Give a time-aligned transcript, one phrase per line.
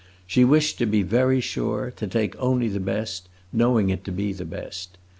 [0.25, 4.33] She wished to be very sure, to take only the best, knowing it to be
[4.33, 4.97] the best.